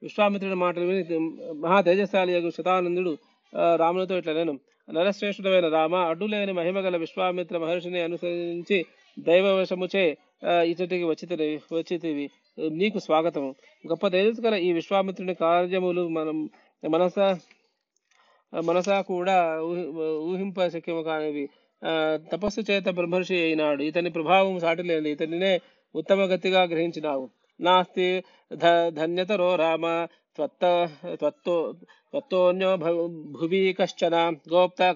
విశ్వామిత్రుడి 0.02 0.57
మాటలు 0.62 0.87
విని 0.88 1.19
మహా 1.61 1.78
తేజశాలి 1.87 2.33
యొక్క 2.35 2.50
శతానందుడు 2.57 3.12
ఆ, 3.52 3.64
రామునితో 3.81 4.14
ఇట్లా 4.21 4.33
నేను 4.38 4.55
నరశ్రేష్ఠుడమైన 4.95 5.69
రామ 5.69 5.95
అడ్డులేని 5.95 6.52
మహిమగల 6.52 6.97
విశ్వామిత్ర 6.97 7.59
మహర్షిని 7.59 8.00
అనుసరించి 8.00 8.87
దైవవశముచే 9.19 10.19
ఇతటికి 10.62 10.95
ఇచ్చటికి 10.95 11.05
వచ్చితివి. 11.05 11.61
వచ్చితివి 11.73 12.31
నీకు 12.59 12.99
స్వాగతము. 12.99 13.55
గొప్ప 13.88 14.09
తేజస్సు 14.09 14.43
గల 14.43 14.55
ఈ 14.55 14.73
విశ్వామిత్రుని 14.73 15.35
కార్యములు 15.35 16.09
మనం 16.09 16.50
మనస 16.90 17.37
మనసా 18.64 19.00
కూడా 19.00 19.62
ఊహింప 20.19 20.66
శక్యము 20.66 21.02
కానివి. 21.02 21.49
ఆ, 21.85 22.19
తపస్సు 22.33 22.61
చేత 22.61 22.88
బ్రహ్మర్షి 22.88 23.43
అయినాడు. 23.43 23.83
ఇతని 23.83 24.11
ప్రభావం 24.11 24.61
సాటిలేని 24.61 25.11
ఇతనినే 25.11 25.61
ఉత్తమ 25.95 26.21
గతిగా 26.21 26.62
గ్రహించినావు. 26.62 27.31
నాస్తి 27.61 28.23
ధ- 28.55 28.88
ధన్యతరో 28.88 29.57
రామ. 29.57 30.07
त्वत्तोऽन्यो 30.40 32.76
भुवि 33.38 33.75
कश्चन। 33.81 34.37
गोप्ता 34.49 34.95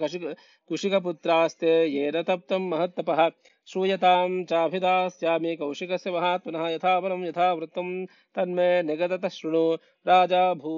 कुशिकपुत्रास्ते 0.68 1.86
येन 1.86 2.22
तप्तं 2.22 2.70
महत्तपः। 2.70 3.30
श्रूयतां 3.66 4.44
चाभिधास्यामि 4.44 5.56
कौशिकस्य 5.56 6.10
महात्मनः। 6.10 6.68
यथा 6.68 6.98
वरं 6.98 7.26
यथा 7.26 7.52
वृत्तं 7.52 8.06
तन्मे 8.34 8.82
निगदतः 8.82 9.28
शृणु। 9.28 9.76
राजा 10.06 10.54
भू 10.54 10.72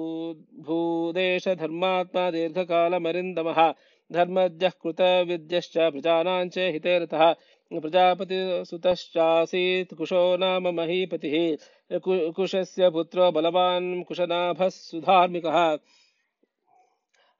भूदेशधर्मात्मा 0.67 2.31
दीर्घकालमरिन्दमः। 2.31 3.73
धर्मज्ञः 4.11 4.71
कृतविद्यश्च 4.83 5.77
प्रजानां 5.77 6.49
च 6.49 6.57
हिते 6.57 6.99
रतः 6.99 7.35
ప్రజాపతి 7.71 8.65
సుతశ్చాసీత్ 8.65 9.95
కుశో 9.95 10.37
నామ 10.37 10.69
మహీపతిः 10.69 11.57
కు- 11.97 12.31
కుశస్య 12.31 12.89
పుత్రో 12.89 13.31
బలవాన్ 13.31 14.03
కుశనాభः 14.03 15.77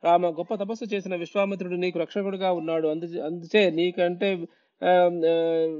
రామ 0.04 0.30
గొప్ప 0.30 0.56
తపస్సు 0.56 0.96
చేసిన 0.96 1.16
విశ్వామిత్రుడు 1.16 1.74
నీకు 1.74 2.00
రక్షకుడుగా 2.00 2.52
ఉన్నాడు. 2.52 2.88
అందు 2.88 3.06
అందుచే 3.06 3.70
నీకంటే 3.70 4.46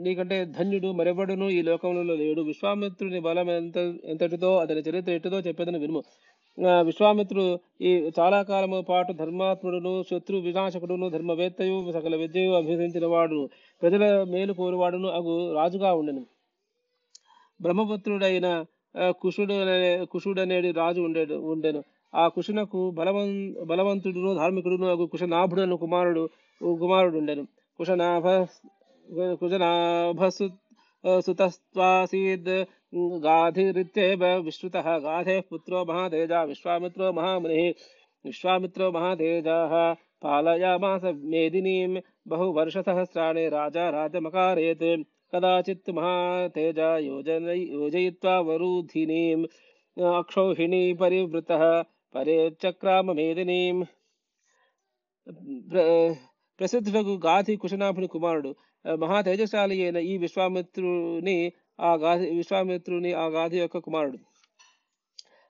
నీకంటే 0.02 0.46
ధన్యుడు 0.46 0.92
మరెవడును 0.92 1.50
ఈ 1.50 1.62
లోకంలో 1.62 2.16
లేడు. 2.16 2.42
విశ్వామిత్రుని 2.42 3.20
బలం 3.20 3.52
ఎంత 3.52 3.78
ఎంతటిదో 4.06 4.58
అతని 4.58 4.80
చరిత్ర 4.80 5.12
ఎట్టుదో 5.12 5.40
చెప్పేదని 5.40 5.80
వినుము. 5.80 6.04
విశ్వామిత్రుడు 6.82 7.60
ఈ 7.82 8.12
చాలా 8.20 8.44
కాలము 8.44 8.82
పాటు 8.82 9.14
ధర్మాత్ముడును 9.14 10.04
శత్రు 10.12 10.38
వినాశకుడును 10.38 11.10
ధర్మవేత్తయు 11.10 11.92
సకల 11.92 12.16
విద్యయు 12.16 12.52
అభ్యసించిన 12.52 13.06
వాడు 13.06 13.50
ప్రజల 13.84 14.24
మేలు 14.24 14.54
కోరువాడును 14.54 15.10
అగు 15.10 15.54
రాజుగా 15.54 15.94
ఉండెను. 15.94 16.26
బ్రహ్మపుత్రుడైన 17.62 18.66
కుషుడు 19.10 19.54
అనే- 19.54 20.76
రాజు 20.76 21.02
ఉండేడు 21.02 21.34
ఉండెను. 21.34 21.84
ఆ 22.16 22.28
కుషునకు 22.28 22.92
బలవం 22.92 23.56
బలవంతుడును 23.66 24.34
ధార్మికుడును 24.34 24.88
అగు 24.88 25.06
కుషనాభుడను 25.06 25.78
కుమారుడు 25.78 26.30
కుమారుడు 26.62 27.18
ఉండెను 27.18 27.48
కుషనాభ 27.78 28.28
కుశనాభసు 29.34 30.50
సుతస్వాసీద్ 31.20 32.66
గాధిరిత్యేవ 33.02 34.26
విశ్రుత. 34.26 34.78
గాధే 34.78 35.40
పుత్రో 35.40 35.84
మహాతేజ 35.84 36.32
విశ్వామిత్రో 36.32 37.12
మహాముని. 37.12 37.76
విశ్వామిత్రో 38.26 38.92
మహాతేజ. 38.92 39.48
पालयामास 40.24 41.04
मेदिनीं 41.24 42.02
बहुवर्षसहस्राणि 42.28 43.48
राजा 43.50 43.90
राजमकारेत् 43.90 44.86
कदाचित् 45.34 45.90
महातेजा 45.90 46.90
योजन 47.00 47.50
योजयित्वा 47.50 48.40
वरुधिनीम् 48.40 49.46
अक्षौहिणी 49.98 50.84
परिवृतः 50.94 51.64
పరేచక్రామేదినీం 52.16 53.78
ప్రసిద్ధులకు 56.60 57.14
గాథి 57.26 57.54
కుశనాభుని 57.58 58.08
కుమారుడు 58.08 58.52
మహా 58.86 59.20
తేజశాలి 59.22 59.76
అయిన 59.82 60.00
ఈ 60.10 60.14
విశ్వామిత్రుని 60.18 61.38
ఆ 61.80 61.92
గాథి 61.96 62.26
విశ్వామిత్రుని 62.32 63.12
ఆ 63.14 63.26
గాథి 63.28 63.58
యొక్క 63.58 63.78
కుమారుడు 63.78 64.20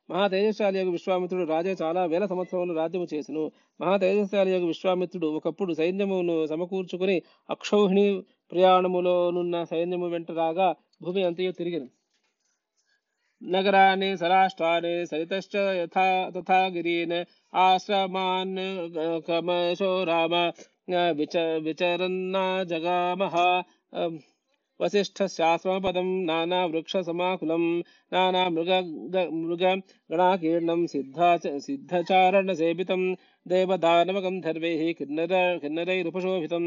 మహా 0.10 0.26
తేజశాలి 0.28 0.78
యొక్క 0.80 0.92
విశ్వామిత్రుడు 0.92 1.46
రాజే 1.52 1.74
చాలా 1.82 2.02
వేల 2.06 2.26
సంవత్సరములు 2.26 2.74
రాజ్యము 2.74 3.08
చేసెను. 3.14 3.44
మహా 3.82 3.96
తేజశాలి 3.98 4.52
యొక్క 4.52 4.68
విశ్వామిత్రుడు 4.68 5.28
ఒకప్పుడు 5.28 5.74
సైన్యమును 5.74 6.36
సమకూర్చుకుని 6.46 7.18
అక్షౌహిణి 7.50 8.06
ప్రయాణములోనున్న 8.52 9.64
సైన్యము 9.64 10.08
వెంట 10.08 10.32
రాగా 10.32 10.68
భూమి 11.02 11.24
అంతయు 11.24 11.52
తిరిగిను. 11.52 11.88
నగరాన్ని 13.42 14.10
సరాష్ట్రాన్ని 14.18 14.94
సరితశ్చ 15.06 15.56
యథా 15.80 16.06
తథా 16.36 16.60
గిరీన్ 16.76 17.18
ఆశ్రమాన్ 17.54 18.58
కమశో 19.28 19.92
రామ 20.04 20.36
విచ 21.12 21.36
విచరన్నా 21.66 22.46
జగామహా 22.64 23.48
वसिष्ठशास्त्रपदं 24.82 26.08
नानावृक्षसमाकुलं 26.26 27.64
मृग 28.56 29.64
गणाकर्ण 30.12 30.86
सिद्धा 30.94 31.30
सिद्धचारणसेवितं 31.66 33.04
देवदानवगन्धर्वैः 33.54 34.84
किन्नर 35.00 35.34
किन्नरैरुपशोभितं 35.62 36.66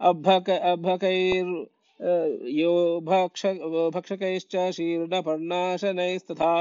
अभक 0.00 0.50
अभकैर् 0.50 1.52
यो 2.00 3.00
भक्ष 3.00 3.44
भक्षकैश्च 3.94 4.56
शीर्णपर्णाशनैस्तथा 4.72 6.52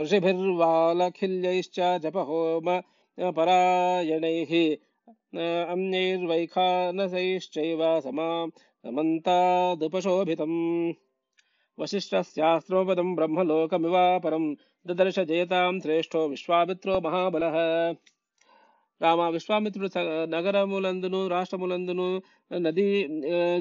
ऋषिभिर्वालखिल्यैश्च 0.01 1.81
जपहोम 2.03 2.67
परायणैः। 3.37 4.53
अन्यैर्वैखानसैश्चैव 5.73 7.81
समा 8.01 8.29
समन्तादुपशोभितम्। 8.83 10.59
वसिष्ठस्यास्त्रोपदम् 11.81 13.17
ब्रह्मलोकमिवापरम्। 13.17 14.49
దదర్శ 14.87 15.19
జయతాం 15.21 15.75
శ్రేష్ఠో 15.81 16.21
విశ్వామిత్రో 16.27 16.95
మహాబల 17.01 17.45
రామ 19.01 19.23
విశ్వామిత్రుడు 19.29 19.89
నగరములందును 20.27 21.19
రాష్ట్రములందును 21.27 22.07
నదీ 22.61 22.85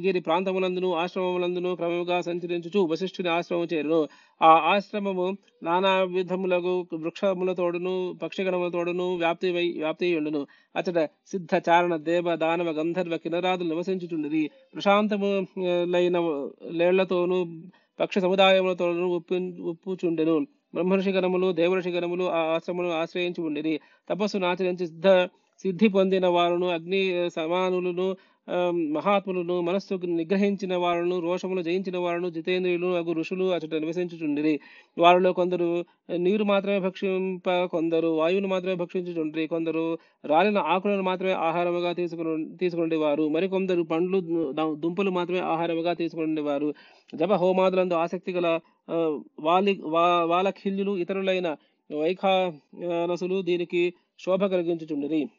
గిరి 0.03 0.20
ప్రాంతములందును 0.20 0.89
ఆశ్రమములందును 0.94 1.72
క్రమముగా 1.75 2.17
సంచరించుచు 2.22 2.82
వశిష్ఠుని 2.91 3.29
ఆశ్రమం 3.29 3.67
చేరును. 3.74 4.00
ఆ 4.41 4.51
ఆశ్రమము 4.74 5.27
నానా 5.63 5.94
విధములకు 6.13 6.74
వృక్షములతోడును 7.01 7.96
పక్షిగణములతోడును 8.24 9.08
వ్యాప్తి 9.15 9.51
వ్యాప్తి 9.77 10.10
ఉండును 10.15 10.41
అతడ 10.75 10.98
సిద్ధ 11.32 11.53
చారణ 11.70 11.96
దేవ 12.03 12.36
దానవ 12.36 12.72
గంధర్వ 12.72 13.17
కినరాదులు 13.17 13.70
నివసించుచుండిరి 13.70 14.44
ప్రశాంతము 14.75 15.32
లైన 15.88 16.17
లేళ్ళతోనూ 16.74 17.39
పక్షి 18.00 18.20
సముదాయములతోనూ 18.22 19.05
ఉప్పు 19.17 19.36
ఉప్పుచుండెను 19.72 20.38
బ్రహ్మర్షి 20.75 21.10
గణములు 21.10 21.51
దేవఋషి 21.51 21.89
గణములు 21.89 22.25
ఆ 22.32 22.41
ఆశ్రమను 22.55 22.91
ఆశ్రయించి 22.91 23.41
ఉండేది 23.41 23.74
తపస్సును 24.10 24.48
ఆచరించి 24.48 24.88
సిద్ధ 24.88 25.10
సిద్ధి 25.65 25.88
పొందిన 25.88 26.27
వారును 26.27 26.67
అగ్ని 26.67 27.01
సమానులను 27.29 28.08
మహాత్ములను 28.94 29.62
మనస్సు 29.62 29.94
నిగ్రహించిన 30.05 30.74
వారును 30.75 31.15
రోషములు 31.20 31.62
జయించిన 31.62 31.98
వారును 31.98 32.27
జితేంద్రియులు 32.29 32.89
అగు 32.96 33.12
ఋషులు 33.12 33.46
అచట 33.53 33.74
నివసించుచుండిరి. 33.75 34.53
వారిలో 34.98 35.34
కొందరు 35.34 35.70
నీరు 36.17 36.44
మాత్రమే 36.44 36.79
భక్షింప 36.79 37.50
కొందరు 37.65 38.08
వాయువును 38.08 38.48
మాత్రమే 38.48 38.75
భక్షించుచుండ్రి. 38.75 39.46
కొందరు 39.48 39.86
రాలిన 40.25 40.58
ఆకులను 40.67 41.03
మాత్రమే 41.03 41.34
ఆహారముగా 41.48 41.94
తీసుకుని 41.94 42.36
తీసుకునేవారు 42.58 43.25
మరికొందరు 43.27 43.84
పండ్లు 43.84 44.20
దుంపలు 44.75 45.12
మాత్రమే 45.12 45.39
ఆహారముగా 45.39 45.94
తీసుకుండేవారు 45.94 46.70
జప 47.15 47.34
హోమాదులందు 47.34 47.94
ఆసక్తి 47.96 48.32
గల 48.32 48.48
వాలి 49.39 49.81
వా- 49.83 50.27
వాలఖిల్యులు 50.27 50.97
ఇతరులైన 50.97 51.55
వైఖానసులు 51.97 53.41
దీనికి 53.41 53.93
శోభ 54.19 54.45
కలిగించుచుండిరి. 54.45 55.29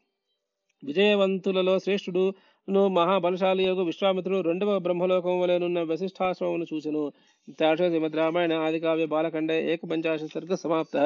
విజయవంతులలో 0.84 1.78
శ్రేష్ఠుడు 1.78 2.34
ను 2.68 2.88
మహాబలశాలి 2.88 3.64
యొక్క 3.64 3.82
విశ్వామిత్రుడు 3.82 4.40
రెండవ 4.40 4.78
బ్రహ్మలోకం 4.78 5.40
వలెనున్న 5.40 5.82
వశిష్ఠాశ్రమమును 5.82 6.66
చూచెను. 6.74 7.12
శ్రీమద్ 7.50 8.16
రామాయణ 8.16 8.52
ఆదికావ్య 8.52 9.06
బాలకండే 9.06 9.72
ఏకపంచాశత్ 9.72 10.32
సర్గ 10.32 10.54
సమాప్త. 10.54 10.96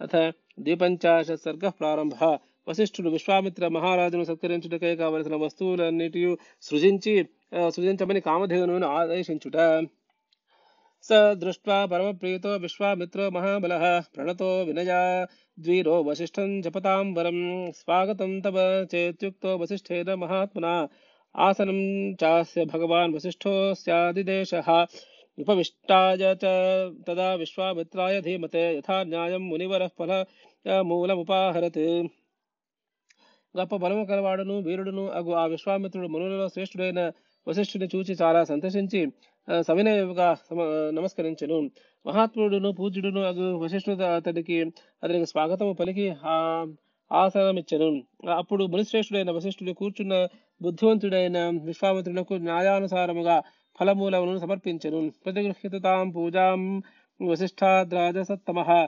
అథ 0.00 0.16
ద్విపంచాశత్ 0.60 1.40
సర్గ 1.40 1.68
ప్రారంభ. 1.68 2.38
వశిష్ఠుడు 2.68 3.08
విశ్వామిత్ర 3.10 3.68
మహారాజును 3.68 4.24
సత్కరించుటకై 4.24 4.96
కావలసిన 4.96 5.36
వస్తువులన్నిటి 5.36 6.36
సృజించి 6.62 7.26
సృజించమని 7.68 8.20
కామధేనువును 8.20 8.86
ఆదేశించుట. 8.86 9.56
स 11.05 11.19
दृष्ट्वा 11.37 11.77
परमप्रीतो 11.87 12.51
विश्वामित्रो 12.59 13.29
महाबलः 13.31 13.85
प्रणतो 14.15 14.49
विनया 14.65 14.99
द्वीरो 15.57 15.95
वसिष्ठं 16.03 16.59
जपतां 16.61 16.99
वरं 17.13 17.39
स्वागतं 17.73 18.39
तव 18.41 18.57
चेत्युक्तो 18.91 19.57
वसिष्ठेन 19.59 20.09
महात्मना 20.19 20.73
आसनं 21.35 21.79
चास्य 22.21 22.65
भगवान् 22.67 23.15
वसिष्ठो 23.15 23.53
स्यादिदेशः 23.75 24.69
उपविष्टाय 25.37 26.35
च 26.35 26.45
तदा 27.07 27.33
विश्वामित्राय 27.37 28.21
धीमते 28.21 28.63
यथा 28.71 29.03
न्यायं 29.05 29.49
मुनिवरः 29.49 29.93
फल 29.99 30.13
మూలముపాహరత్ 30.85 31.83
గొప్ప 33.55 33.75
బలము 33.83 34.03
కలవాడును 34.09 34.55
వీరుడును 34.67 35.03
అగు 35.19 35.31
ఆ 35.33 35.45
విశ్వామిత్రుడు 35.53 36.07
మునులలో 36.13 36.45
శ్రేష్ఠుడైన 36.53 37.01
వశిష్ఠుని 37.47 37.87
చూచి 37.93 38.13
చాలా 38.21 38.41
సంతోషించి 38.51 39.01
ఆ, 39.34 39.34
సవినయముగా 39.66 40.36
నమస్కరించను. 40.90 41.70
మహాత్ముడును 42.06 42.72
పూజ్యుడును 42.72 43.22
అగు 43.22 43.56
వశిష్ఠుడు 43.56 44.02
అతడికి 44.02 44.62
అతనికి 45.02 45.26
స్వాగతము 45.26 45.72
పలికి 45.72 46.14
ఆసనమిచ్చను. 47.12 48.02
అప్పుడు 48.36 48.64
మునిశ్రేష్ఠుడైన 48.64 49.30
వశిష్ఠుడు 49.30 49.72
కూర్చున్న 49.72 50.28
బుద్ధివంతుడైన 50.62 51.38
విశ్వామిత్రులకు 51.64 52.34
న్యాయానుసారముగా 52.34 53.42
ఫలమూలమును 53.80 54.38
సమర్పించను. 54.38 55.12
ప్రతిగృహితాం 55.24 56.10
పూజాం 56.10 56.82
వశిష్ఠాద్రాజసత్తమ 57.22 58.86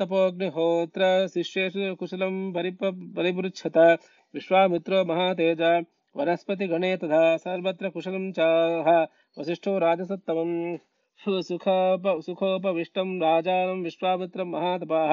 తపోగ్నిహోత్ర 0.00 1.28
శిష్యేషు 1.34 1.94
కుశలం 2.00 2.52
పరిప 2.52 2.84
పరిపృచ్ఛత. 3.18 3.78
విశ్వామిత్రో 4.34 5.04
మహాతేజ 5.04 5.60
వనస్పతి 6.16 6.66
గణే 6.66 6.96
తథా 6.96 7.36
సర్వత్ర 7.44 7.88
కుశలం 7.88 8.24
చాహ 8.40 9.06
वसिष्ठो 9.36 9.78
राजसत्तमं 9.78 10.50
सुखोपविष्टं 12.22 13.08
राजानं 13.20 13.82
विश्वामित्रं 13.82 14.50
महातपाः। 14.50 15.12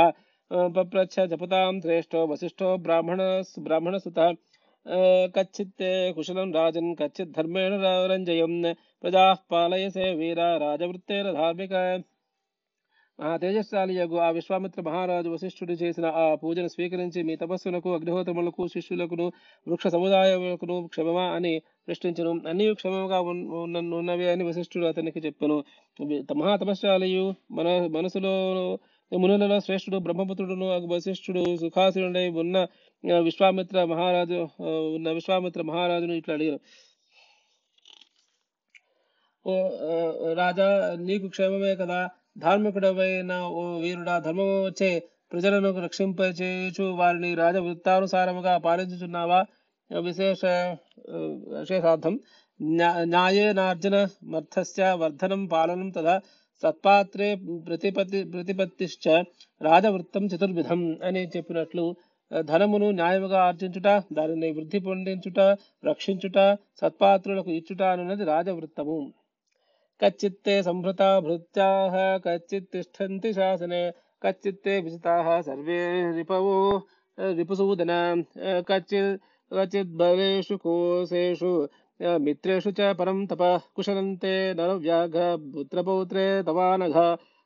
पप्रच्छ 0.51 1.19
जपतां 1.31 1.79
श्रेष्ठो 1.81 2.25
वसिष्ठो 2.27 2.77
ब्राह्मण 2.77 3.21
ब्राह्मणसुतः 3.59 4.31
कच्चित् 5.35 5.83
कुशलं 6.15 6.53
राजन्, 6.53 6.95
कच्चित् 6.95 7.35
धर्मेण 7.35 7.71
रञ्जयन् 8.11 8.73
प्रजाः 9.01 9.33
पालयसे 9.49 10.13
वीरा, 10.15 10.47
राजवृत्तेन 10.57 11.31
धाक 11.33 11.55
ఆ 13.19 13.31
తేజస్శాలి 13.37 13.93
యగు 13.97 14.17
ఆ 14.17 14.29
విశ్వామిత్ర 14.29 14.81
మహారాజు 14.81 15.29
వశిష్ఠుడు 15.29 15.73
చేసిన 15.81 16.05
ఆ 16.21 16.23
పూజను 16.35 16.69
స్వీకరించి 16.69 17.19
మీ 17.23 17.33
తపస్సులకు 17.35 17.89
అగ్నిహోత్రములకు 17.93 18.63
శిష్యులకును 18.67 19.25
వృక్ష 19.67 19.87
సముదాయములకును 19.87 20.75
క్షమమా 20.87 21.25
అని 21.35 21.53
ప్రశ్నించను. 21.87 22.31
అన్ని 22.49 22.65
క్షమముగా 22.73 23.19
ఉన్నవి 23.93 24.25
అని 24.29 24.43
వశిష్ఠుడు 24.43 24.85
అతనికి 24.85 25.19
చెప్పను. 25.19 25.57
మహాతపస్శాలియు 26.41 27.25
మన 27.51 27.67
మనసులో 27.97 28.33
మునులలో 29.11 29.59
శ్రేష్ఠుడు 29.59 29.97
బ్రహ్మపుత్రుడును 29.97 30.67
వశిష్ఠుడు 30.93 31.41
సుఖాసురుడై 31.61 32.25
ఉన్న 32.43 32.57
విశ్వామిత్ర 33.23 33.83
మహారాజు 33.83 34.39
ఉన్న 34.95 35.09
విశ్వామిత్ర 35.11 35.61
మహారాజును 35.61 36.13
ఇట్లా 36.13 36.33
అడిగారు 36.33 36.59
ఓ 39.45 39.53
రాజా 40.33 40.67
నీకు 41.01 41.27
క్షేమమే 41.27 41.71
కదా 41.75 41.99
ధార్మికుడవైన 42.37 43.41
ఓ 43.41 43.77
వీరుడా 43.77 44.19
ధర్మము 44.19 44.65
వచ్చే 44.65 45.03
ప్రజలను 45.31 45.83
రక్షింపచేయచు 45.83 46.83
వారిని 46.83 47.35
రాజ 47.35 47.55
వృత్తానుసారముగా 47.55 48.57
పాలించుచున్నావా? 48.57 49.45
విశేష 49.99 50.45
విశేషార్థం. 51.59 52.19
న్యా- 52.61 53.03
న్యాయేనార్జన 53.03 54.07
మర్థస్య 54.23 54.93
వర్ధనం 54.93 55.45
పాలనం 55.45 55.89
తదా 55.89 56.21
సత్పాత్రే 56.63 57.35
ప్రతిపత్తి 57.67 58.23
ప్రతిపత్తిశ్చ 58.23 59.23
రాజవృత్తం 59.61 60.25
చతుర్విధం 60.25 60.97
అని 61.03 61.27
చెప్పినట్లు 61.27 61.95
ధనమును 62.39 62.91
న్యాయముగా 62.91 63.43
ఆర్జించుట 63.43 64.03
దానిని 64.13 64.51
వృద్ధి 64.51 64.79
పొందించుట 64.79 65.39
రక్షించుట 65.85 66.57
సత్పాత్రులకు 66.81 67.51
ఇచ్చుట 67.51 67.81
అనున్నది 67.81 68.23
రాజవృత్తము. 68.25 69.13
కచ్చిత్తే 70.02 70.54
సంభృతా 70.66 71.08
భృత్యాః 71.20 71.94
కచ్చిత్ 72.24 72.68
తిష్టంతి 72.72 73.30
శాసనే 73.34 73.82
కచ్చిత్తే 74.22 74.74
విజితాః 74.84 75.28
సర్వే 75.46 75.80
రిపవో 76.16 76.54
రిపుసూదన 77.34 77.92
కచ్చిత్ 78.68 79.12
కచిత్ 79.50 79.92
బలేషు 80.00 80.56
కోశేషు 80.64 81.52
మిత్రేషు 82.20 82.70
చ 82.74 82.92
పరం 82.98 83.18
తప 83.30 83.42
కుశలంతే 83.76 84.34
నరవ్యాఘ్ర 84.58 85.22
పుత్రపౌత్రే 85.54 86.26
తవానఘ 86.48 86.96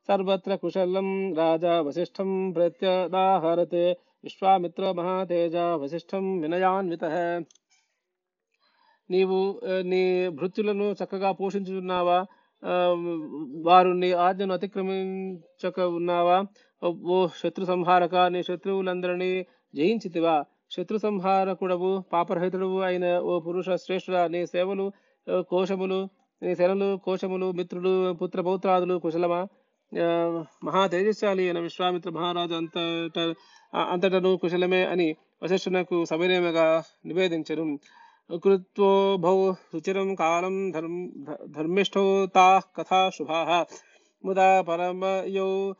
సర్వత్ర 0.08 0.52
కుశలం 0.62 1.08
రాజా 1.38 1.74
వశిష్ఠం 1.86 2.30
ప్రత్యదాహరత్ 2.56 3.80
విశ్వామిత్ర 4.24 4.84
మహాతేజ 4.98 5.54
వశిష్ఠం 5.82 6.24
వినయాన్వితః 6.42 7.14
నీవు 9.10 9.38
ఆ, 9.64 9.74
నీ 9.90 10.02
భృత్యులను 10.36 10.86
చక్కగా 11.00 11.30
పోషించుచున్నావా 11.38 12.18
ఆ, 12.20 12.28
వారు 13.67 13.89
నీ 14.01 14.09
ఆజ్ఞను 14.25 14.53
అతిక్రమించక 14.53 15.79
ఉన్నావా? 15.97 16.37
ఓ 17.15 17.17
శత్రు 17.41 17.65
సంహారక 17.65 18.15
నీ 18.33 18.41
శత్రువులందరినీ 18.43 19.31
జయించితివా? 19.75 20.35
శత్రు 20.71 20.97
సంహారకుడవు 20.97 21.91
పాపరహితుడవు 22.13 22.79
అయిన 22.79 23.05
ఓ 23.19 23.33
పురుష 23.39 23.69
శ్రేష్ఠుడ 23.83 24.17
నీ 24.35 24.41
సేవలు 24.45 24.85
కోశములు 25.51 25.99
నీ 26.41 26.51
శరలు 26.55 26.89
కోశములు 27.05 27.47
మిత్రులు 27.51 27.93
పుత్ర 28.13 28.41
పౌత్రాదులు 28.41 28.95
కుశలమా? 29.05 29.39
మహా 30.65 30.81
తేజస్శాలి 30.87 31.43
అయిన 31.47 31.59
విశ్వామిత్ర 31.59 32.09
మహారాజు 32.09 32.53
అంతట 32.53 33.19
అంతటను 33.91 34.31
కుశలమే 34.37 34.81
అని 34.85 35.07
వశిష్ఠునకు 35.43 35.97
సవినయముగా 36.05 36.65
నివేదించను. 37.05 37.65
कृत्वो 38.31 39.17
भव 39.17 39.51
रुचिरं 39.73 40.15
कालं 40.15 40.71
धर्म 40.71 40.95
धर्मिष्ठोताः 41.51 42.59
कथा 42.59 43.09
शुभाः। 43.09 43.65
मुदा 44.25 44.61
परमयौ 44.61 45.73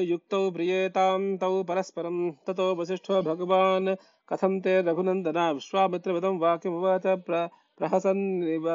युक्तौ 0.00 0.50
प्रियेतां 0.50 1.36
तौ 1.36 1.62
परस्परं। 1.62 2.16
ततो 2.46 2.74
वसिष्ठो 2.74 3.22
भगवान्, 3.22 3.88
कथं 4.28 4.60
ते 4.60 4.82
रघुनन्दना? 4.82 5.50
विश्वामित्रवदं 5.50 6.38
वाक्यमुवाच 6.38 7.06
प्र 7.06 7.48
प्रहसन्निव 7.78 8.68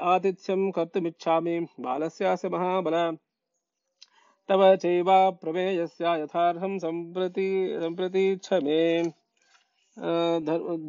आतिथ्यं 0.00 0.70
कर्तुमिच्छामि। 0.70 1.58
बालस्यास्य 1.80 2.48
महाबल। 2.48 3.16
तव 4.48 4.76
चैवा 4.76 5.30
प्रमेयस्य 5.30 6.04
यथार्थं 6.22 6.78
सम्प्रति 6.78 7.48
सम्प्रतीच्छ 7.80 8.52
मे। 8.52 8.82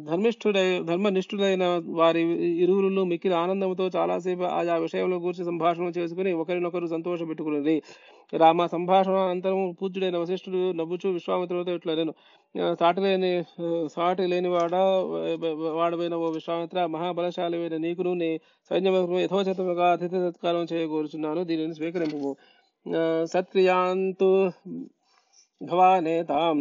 ధర్మిష్ఠుడై 0.08 0.64
ధర్మనిష్ఠుడైన 0.80 1.64
వారి 1.94 2.20
ఇరువురులు 2.58 3.02
మిక్కిలి 3.04 3.34
ఆనందంతో 3.34 3.86
చాలాసేపు 3.96 4.44
ఆయా 4.50 4.76
విషయంలో 4.76 5.16
గురించి 5.18 5.44
సంభాషణ 5.44 5.88
చేసుకుని 5.96 6.30
ఒకరినొకరు 6.32 6.88
సంతోషపెట్టుకున్నది 6.88 7.76
రామ 8.32 8.66
సంభాషణ 8.66 9.16
అనంతరం 9.24 9.60
పూజ్యుడైన 9.80 10.16
వశిష్ఠుడు 10.16 10.62
నవ్వుచూ 10.72 11.10
విశ్వామిత్రుడితో 11.10 11.74
ఇట్లా 11.74 11.94
నేను 11.96 12.14
సాటి 12.80 13.00
లేని 13.00 13.32
సాటి 13.94 14.26
లేని 14.26 14.48
వాడ 14.48 14.74
వాడమైన 15.74 16.14
ఓ 16.16 16.28
విశ్వామిత్ర 16.30 16.86
మహాబలశాలివైన 16.86 17.76
నీకును 17.76 18.12
నీ 18.14 18.30
సైన్యమును 18.70 19.18
యథోచితముగా 19.20 19.88
అతిథి 19.92 20.20
సత్కారం 20.26 20.66
చేయకూరుచున్నాను 20.72 21.42
దీనిని 21.44 21.74
స్వీకరింపు 21.74 22.32
సత్క్రియాంతు 23.26 24.30
भवानेतां 25.70 26.56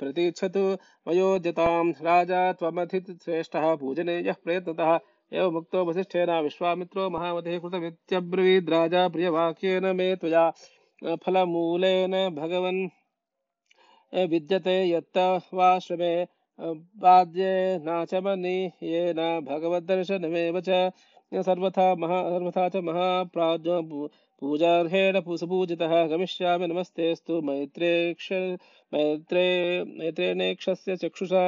प्रतीक्षतु 0.00 0.64
वयोजतां 1.08 1.84
राजा 2.06 2.40
त्वमथितश्रेष्ठः 2.60 3.66
पूजने 3.80 4.16
यः 4.28 4.38
प्रयत्नतः 4.44 4.90
एवमुक्तो 5.32 5.84
वसिष्ठेन 5.84 6.30
विश्वामित्रो 6.44 7.08
महामतिः 7.10 7.58
कृतमित्यब्रवीद्राजा 7.64 9.02
प्रियवाक्येन 9.14 9.86
मे 9.96 10.08
त्वया। 10.16 10.44
फलमूलेन 11.24 12.14
भगवन् 12.36 12.80
विद्यते 14.12 14.76
यत्तवाश्रमे 14.90 16.12
पाद्येनाचमनीयेन 17.02 18.00
भगवद्दर्शनमेव 19.48 20.56
च 20.68 20.70
सर्वथा 21.31 21.85
महा 21.95 22.17
सर्वथा 22.29 22.63
च 22.69 22.81
महाप्राज्ञ 22.83 23.77
पूजार्हेण 24.41 25.15
सुपूजितः 25.37 25.93
गमिष्यामि 26.07 26.67
नमस्तेऽस्तु 26.67 27.41
मैत्रेक्ष 27.43 28.27
मैत्रे 28.91 29.47
मैत्रेणेक्षस्य 29.97 30.97
चक्षुषा 31.03 31.45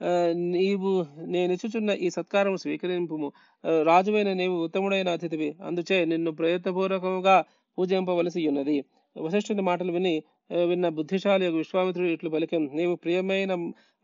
ఆ, 0.00 0.12
నీవు 0.54 0.90
నేనిచ్చుచున్న 1.32 1.90
ఈ 2.00 2.10
సత్కారం 2.14 2.54
స్వీకరింపుము 2.62 3.28
ఆ, 3.64 3.72
రాజువైన 3.88 4.30
నీవు 4.40 4.56
ఉత్తముడైన 4.64 5.08
అతిథివి 5.16 5.48
అందుచే 5.68 5.98
నిన్ను 6.10 6.30
ప్రయత్నపూర్వకముగా 6.38 7.34
పూజింపవలసి 7.78 8.40
ఉన్నది 8.50 8.74
వశిష్ఠుని 9.16 9.62
మాటలు 9.68 9.92
విని 9.96 10.14
ఆ, 10.50 10.58
విన్న 10.70 10.88
బుద్ధిశాలి 10.96 11.44
యొక్క 11.46 11.58
విశ్వామిత్రుడు 11.62 12.10
ఇట్లు 12.14 12.30
పలికం 12.34 12.64
నీవు 12.78 12.94
ప్రియమైన 13.04 13.52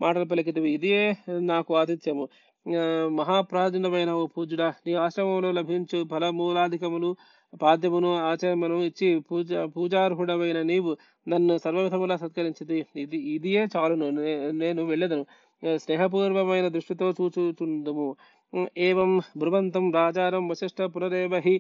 మాటలు 0.01 0.27
పలికితివి 0.33 0.71
ఇదే 0.77 1.01
నాకు 1.51 1.73
ఆతిథ్యము 1.81 2.27
ఆ, 2.66 2.82
ఓ 4.14 4.26
పూజుడా. 4.36 4.68
నీ 4.86 4.92
ఆశ్రమంలో 4.98 5.50
లభించు 5.58 5.98
ఫలమూలాధికములు 6.12 7.10
పాద్యమును 7.54 8.12
ఆచరణను 8.30 8.78
ఇచ్చి 8.88 9.08
పూజ 9.28 9.50
పూజార్హుడమైన 9.76 10.60
నీవు 10.70 10.92
నన్ను 11.28 11.56
సర్వవిధములా 11.58 12.16
సత్కరించింది 12.24 12.76
ఇది 13.04 13.18
ఇదియే 13.36 13.64
చాలును 13.76 14.08
నేను 14.62 14.82
వెళ్ళదను. 14.92 15.26
స్నేహపూర్వమైన 15.78 16.68
దృష్టితో 16.76 17.08
చూచుచుందుము. 17.20 18.08
ఏం 18.88 19.12
బ్రువంతం 19.38 19.86
రాజారం 19.94 20.44
వశిష్ట 20.50 20.80
పునరేవ 20.96 21.36
హి 21.46 21.56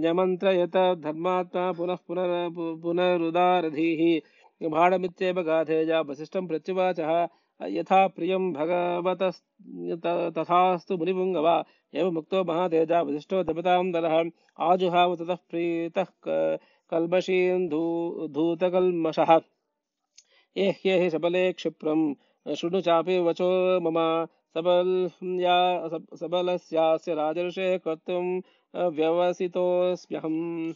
న్యమంత్రయత 0.00 0.76
ధర్మాత్మా 1.04 1.64
పునః 1.78 2.00
పునర్ 2.08 2.32
పునరుదారధీః 2.82 4.00
భాడమిత్యేవ 4.60 5.38
గాధేయ 5.48 5.92
వశిష్టం 6.08 6.44
ప్రత్యువాచ 6.46 6.98
यथा 7.68 8.06
प्रियं 8.16 8.52
भगवत 8.52 9.22
तथास्तु 10.38 10.96
मुनिपुङ्गव। 10.98 11.48
एवमुक्तो 11.94 12.42
महातेजा 12.44 13.00
वसिष्ठो 13.02 13.42
दपतां 13.44 13.90
दरः 13.92 14.16
आजुहाव 14.68 15.16
ततः 15.16 15.38
प्रीतः 15.50 16.06
कल्मषीन् 16.90 17.68
धू 17.68 17.82
धूतकल्मषः। 18.34 19.32
एह्ये 20.56 20.98
हि 21.02 21.10
सबले 21.10 21.52
क्षिप्रं। 21.52 22.00
शृणु 22.56 22.80
चापि 22.80 23.18
वचो 23.28 23.50
मम। 23.80 23.98
सबल 24.54 25.10
या 25.40 25.56
सबलस्यास्य 26.20 27.14
राजर्षे 27.14 27.66
कर्तुं 27.84 28.24
व्यवसितोऽस्म्यहम्। 28.96 30.72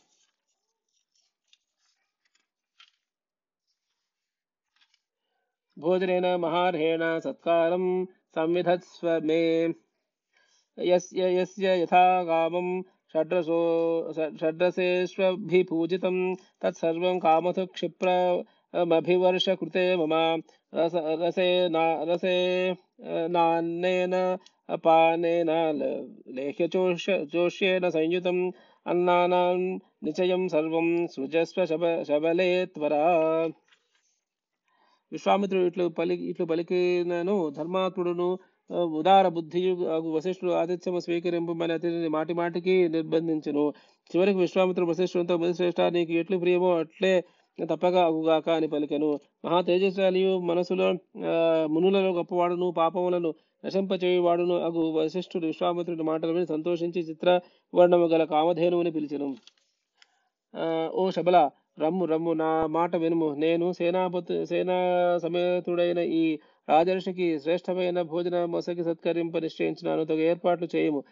भोजनेन 5.78 6.40
महार्हेण 6.40 7.20
सत्कारं 7.20 8.04
संविधत्स्व 8.04 9.20
मे। 9.24 9.74
यस्य 10.78 11.40
यस्य 11.40 11.82
यथा 11.82 12.24
कामं 12.24 12.82
षड्रसो 12.82 14.12
षड्रसेष्वभिपूजितं, 14.12 16.34
तत्सर्वं 16.34 17.18
कामथु 17.18 17.66
क्षिप्रमभिवर्षकृते 17.66 19.96
मम। 19.96 20.42
रस, 20.74 20.92
रसे 20.94 21.68
ना, 21.68 22.02
रसे 22.02 22.76
नान्नेन 23.28 24.38
अपानेन 24.70 25.46
लेह्यचोष 26.28 27.10
जोष्येन 27.10 27.90
संयुतम्, 27.90 28.52
अन्नानां 28.86 29.78
निचयं 30.04 30.48
सर्वं 30.48 31.06
सृजस्व 31.06 31.66
शब 31.66 32.04
शबले 32.08 32.66
त्वरा 32.66 33.48
విశ్వామిత్రుడు 35.14 35.66
ఇట్లు 35.66 35.84
పలి 35.98 36.14
ఇట్లు 36.30 36.46
పలికినను 36.46 37.36
ధర్మాత్ముడును 37.50 38.28
ఉదార 38.98 39.26
బుద్ధి 39.28 39.60
వశిష్ఠుడు 40.14 40.52
ఆతిథ్యము 40.52 41.00
స్వీకరింపమని 41.00 41.72
అతనిని 41.72 42.08
మాటి 42.08 42.34
మాటికి 42.34 42.74
నిర్బంధించును. 42.88 43.64
చివరికి 44.10 44.38
విశ్వామిత్రుడు 44.38 44.90
వశిష్ఠుడంతో 44.90 45.52
శ్రేష్ఠ 45.52 45.80
నీకు 45.96 46.12
ఎట్లు 46.12 46.36
ప్రియమో 46.38 46.70
అట్లే 46.78 47.14
తప్పగా 47.58 48.00
అగుగాక 48.06 48.48
అని 48.50 48.68
పలికెను. 48.68 49.08
మహా 49.44 49.60
తేజస్వాలియు 49.60 50.38
మనసులో 50.50 50.86
ఆ, 51.30 51.34
మునులలో 51.70 52.10
గొప్పవాడును 52.12 52.70
పాపములను 52.70 53.30
నశింపచేయువాడును 53.64 54.56
అగు 54.60 54.82
వశిష్ఠుడు 54.92 55.46
విశ్వామిత్రుడి 55.46 56.02
మాటలు 56.02 56.32
విని 56.32 56.46
సంతోషించి 56.46 57.00
చిత్ర 57.00 57.28
వర్ణము 57.74 58.06
గల 58.06 58.24
కామధేనువుని 58.24 58.92
పిలిచెను. 58.92 59.28
ఆ, 60.54 60.64
ఓ 60.94 61.10
శబల 61.10 61.36
రమ్ము 61.78 62.04
రమ్ము 62.04 62.32
నా 62.32 62.66
మాట 62.66 62.96
వినుము. 62.96 63.28
నేను 63.34 63.72
సేనాపతి 63.72 64.46
సేనా 64.46 64.76
సమేతుడైన 65.22 65.98
ఈ 65.98 66.38
రాజర్షికి 66.68 67.26
శ్రేష్టమైన 67.40 68.02
భోజన 68.02 68.44
మొసకి 68.44 68.84
సత్కరింప 68.84 69.38
నిశ్చయించినాను. 69.38 70.04
తగు 70.04 70.22
ఏర్పాట్లు 70.30 70.68
చేయము. 70.76 71.04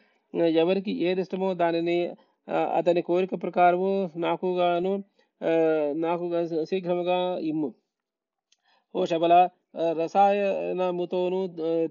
ఎవరికి 0.63 0.93
ఏది 1.05 1.21
ఇష్టమో 1.21 1.55
దానిని 1.55 1.99
అతని 2.77 3.03
కోరిక 3.03 3.35
ప్రకారము 3.43 4.11
నాకు 4.17 4.47
గాను 4.59 4.93
నాకు 5.97 6.25
శీఘ్రముగా 6.65 7.19
ఇమ్ము. 7.43 7.75
ఓ 8.95 9.05
శబల 9.05 9.35
రసాయనముతోను 10.01 11.41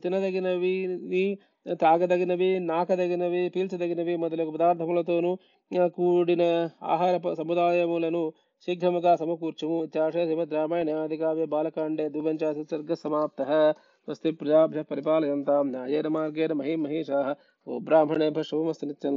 తినదగినవి 0.04 1.40
తాగదగినవి 1.82 2.60
నాకదగినవి 2.60 3.50
పీల్చదగినవి 3.50 4.14
మొదలగు 4.16 4.52
పదార్థములతోనూ 4.52 5.32
కూడిన 5.96 6.44
ఆహార 6.84 7.34
సముదాయములను 7.38 8.24
శీఘ్రముగా 8.68 9.12
సమకూర్చుము 9.16 9.78
ఇత్యాశయ 9.84 10.24
శ్రీమద్ 10.26 10.52
రామాయణ 10.54 10.90
ఆది 10.98 11.18
కావ్య 11.18 11.46
బాలకాండే 11.46 12.06
ద్విపంచాశత్ 12.10 12.74
సర్గ 12.74 12.96
సమాప్తః 13.02 13.50
స్వస్తి 14.08 14.32
ప్రజాభ్యः 14.32 14.86
పరిపాలయంతాం 14.92 15.66
న్యాయేన 15.72 16.08
మార్గేణ 16.16 16.54
మహిం 16.60 16.80
మహిషాः 16.84 17.30
ఓ 17.68 17.80
బ్రాహ్మణేభ్యः 17.80 18.48
శుభమస్తు 18.50 18.86
నిత్యం 18.86 19.16